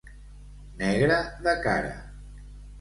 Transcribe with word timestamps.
Negre 0.79 1.19
de 1.45 1.55
cara. 1.69 1.95